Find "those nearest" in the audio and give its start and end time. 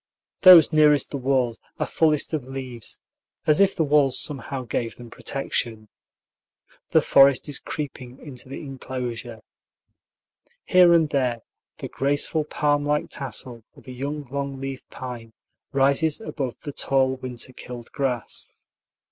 0.41-1.11